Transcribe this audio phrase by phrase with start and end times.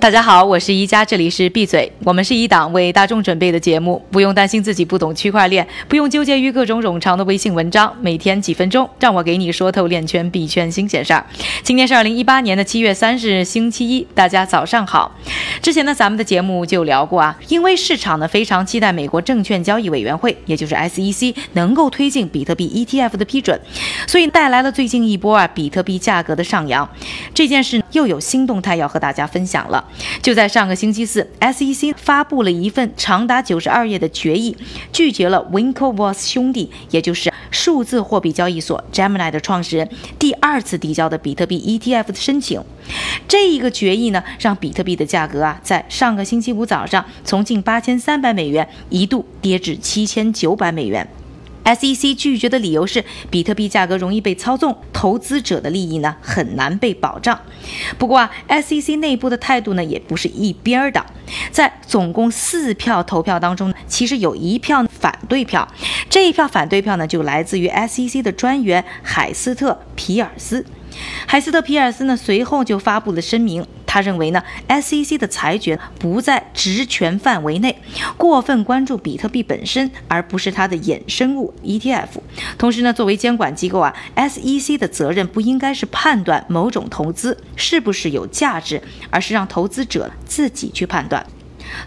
[0.00, 1.90] 大家好，我是一加，这里是闭嘴。
[2.04, 7.92] 我们是一档为大众准备的节目，不用担心自己不懂区块链，不用纠结于各种冗长的微信文章。
[8.00, 11.26] 每天几分钟，让我给你说透链圈币圈新鲜事儿。
[11.64, 15.12] 今天是二零一八年的七月三日，星期一，大家早上好。
[15.60, 23.60] 之前呢，咱们的节目就聊过啊，因为市场呢非常期待美国证券交易委员会，也就是 SEC 能够推进比特币 ETF 的批准，
[24.06, 26.88] 所以带来了最近一波啊比特币价格的上扬。
[27.34, 29.84] 这件事又有新动态要和大家分享了。
[30.22, 34.56] 就在上个星期四，SEC 发布了一份长达九十二页的决议，
[34.92, 39.88] 拒绝了 Winklevoss 兄弟，也就是数字货币交易所 Gemini 的创始人
[40.18, 42.62] 第二次递交的比特币 ETF 的申请。
[43.26, 51.06] 这一个决议呢，让比特币的价格啊，在上个星期五早上从近八千三百美元一度跌至七千九百美元。
[51.74, 57.38] SEC 拒绝的理由是，比特币价格容易被操纵，投资者的利益呢很难被保障。
[57.98, 61.04] 不过啊，SEC 内部的态度呢也不是一边儿的，
[61.50, 65.68] 在总共四票投票当中，其实有一票反对票，
[66.08, 70.64] 这一票反对票呢就来自于 SEC 的专员海斯特皮尔斯。
[71.26, 73.64] 海斯特皮尔斯呢随后就发布了声明。
[73.98, 77.76] 他认为呢，SEC 的裁决不在职权范围内，
[78.16, 82.06] 过分关注比特币本身，而不是它的衍生物 ETF。
[82.56, 91.26] 同时呢，作为监管机构啊，SEC 的责任不应该是判断某种投资是不是有价值，而是让投资者自己去判断。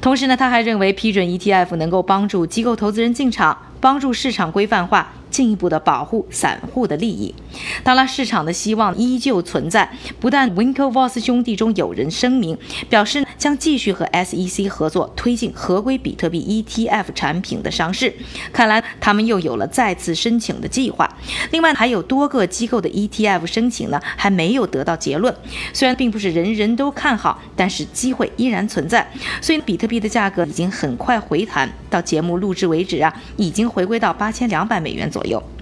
[0.00, 5.12] 同时呢，他还认为批准 ETF 能够帮助机构投资人进场，帮助市场规范化。
[5.30, 7.34] 进一步的保护散户的利益。
[7.82, 9.90] 当然，市场的希望依旧存在。
[10.18, 12.56] 不但 Winklevoss 兄弟中有人声明
[12.88, 18.14] 表示将继续和 SEC 合作，推进合规比特币 ETF 产品的上市。
[18.52, 21.08] 看来他们又有了再次申请的计划。
[21.50, 25.34] 另外，还有多个机构的 ETF 申请呢，还没有得到结论。
[25.72, 29.10] 虽然并不是人人都看好，但是机会依然存在。
[29.40, 31.70] 所以，比特币的价格已经很快回弹。
[31.88, 35.19] 到节目录制为止啊，已经回归到八千两百美元左右。
[35.20, 35.59] 左右。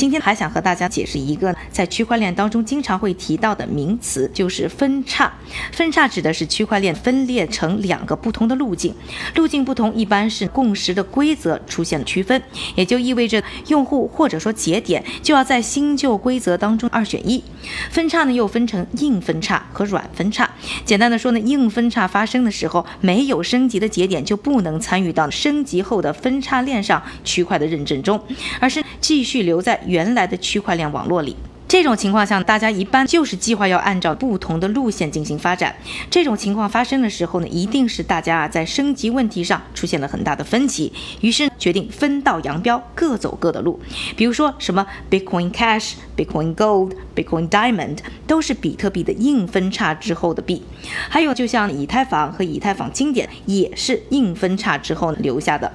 [0.00, 5.30] 今天还想和大家解释一个在区块链当中经常会提到的名词，就是分叉。
[5.72, 8.94] 分叉指的是区块链分裂成两个不同的路径，
[9.36, 12.42] 路径不同一般是共识的规则出现了区分，
[12.76, 17.44] 也就意味着用户或者说节点就要在新旧规则当中二选一。
[17.90, 20.48] 分叉呢又分成硬分叉和软分叉。
[20.86, 28.18] 简单的说呢，硬分叉发生的时候，没有升级的节点就不能参与到升级后的分叉链上区块的认证中，
[28.58, 29.80] 而是继续留在。
[29.86, 31.36] 原来的区块链网络里。
[31.66, 35.74] 这种情况下，大家一般就是计划要按照不同的路线进行发展。
[36.10, 43.78] 这种情况发生的时候呢，一定是大家啊在升级问题上出现了很大的分歧，于是决定分道扬镳，各走各的路。
[44.16, 50.60] 比如说什么 Bitcoin Cash、Bitcoin Gold、Bitcoin Diamond 都是比特币的硬分叉之后的币。
[51.08, 55.72] 还有就像以太坊和以太坊经典也是硬分叉之后留下的。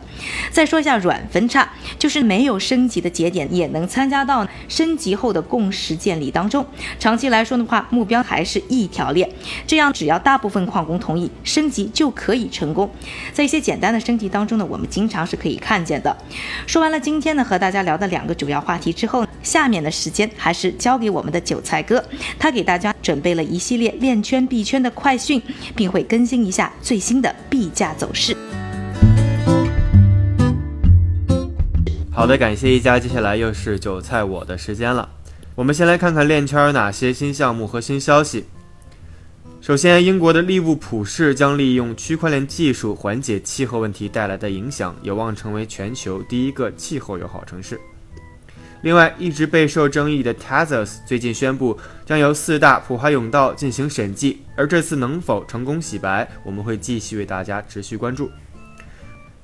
[0.52, 5.96] 再说一下软分叉，就是没有升级的节点也能参加到升级后的共识。
[5.96, 6.66] 建立当中，
[7.00, 9.30] 长期来说的话，目标还是一条链。
[9.66, 12.90] 这样，只要大部分矿工同意升级，就可以成功。
[13.32, 16.16] 在一些简单的升级当中呢，我们经常是可以看看见的。
[16.66, 22.02] 说完了今天呢和大家聊的两个主要话题之后，下面的时间还是交给我们的韭菜哥，
[22.40, 25.42] 他给大家准备了一系列链圈币圈的快讯，
[25.76, 28.38] 并会更新一下最新的币价走势。
[32.10, 35.10] 好的，感谢一家，接下来又是韭菜我的时间了。
[35.56, 38.46] 我们先来看看链圈哪些新项目和新消息。
[39.66, 47.82] 首先，英国的利物浦市将利用区块链技术缓解气候问题带来的影响，有望成为全球第一个气候友好城市。
[48.84, 58.30] 另外，一直备受争议的 TAZES 最近宣布将由四大普华永道进行审计，而这次能否成功洗白，我们会继续为大家持续关注。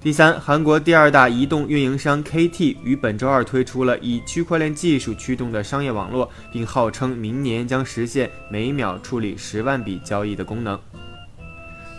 [0.04, 10.80] 第三，韩国第二大移动运营商 KT 于本周二推出了以区块链技术驱动的商业网络，并号称明年将实现每秒处理十万笔交易的功能。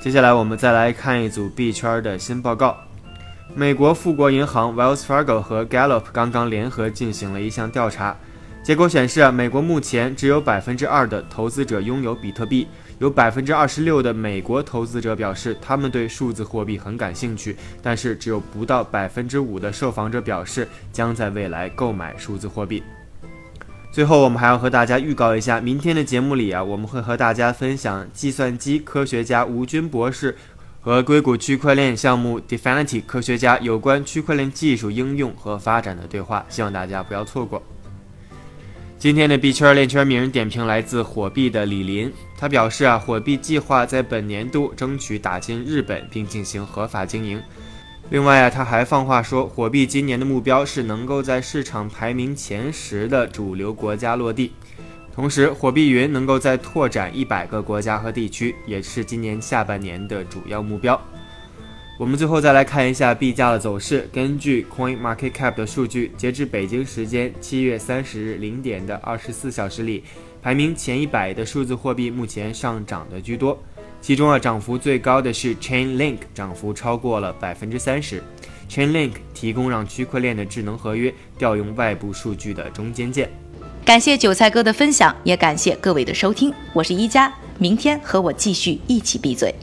[0.01, 2.77] 接下来，我们再来看一组币圈的新报告。
[3.55, 8.17] 美国富国银行 Wells Fargo 和 Gallup 刚刚联合进行了一项调查，
[8.63, 12.69] 结果显示，美国目前只有百分之二的投资者拥有比特币。
[13.01, 22.81] 有百分之二十六的美国投资者表示，他们对数字货币很感兴趣，但是只有不到百分之五的受访者表示将在未来购买数字货币。
[23.91, 30.37] 最后，我们还要和大家预告一下，明天的节目里啊，我们会和大家分享计算机科学家吴军博士
[30.81, 37.61] 和硅谷区块链项目 Definity 科学家有关区块链技术应用和发展的对话，希望大家不要错过。
[39.03, 47.43] 今天的币圈链圈名人点评来自火币的李林，他表示啊，火币计划在本年度争取打进日本并进行合法经营。
[48.11, 54.53] 另外啊，他还放话说，火币今年的目标是能够在市场排名前十的主流国家落地，
[55.13, 60.95] 同时火币云能够在拓展一百个国家和地区，也是今年下半年的主要目标。
[62.03, 64.09] 我们最后再来看一下币价的走势。
[64.13, 70.03] 根据 Coin Market Cap 的数据，截至北京时间七月三十日零点的二十四小时里，
[70.43, 73.57] 排名前一百的数字货币目前上涨的居多。
[74.01, 78.21] 其中啊，涨幅最高的是 Chainlink，涨幅超过了百分之三十。
[78.69, 83.31] Chainlink 提供让区块链的智能合约调用外部数据的中间件。
[83.85, 86.53] 感谢韭菜哥的分享，也感谢各位的收听。
[86.73, 89.55] 我是一加，明天和我继续一起闭嘴。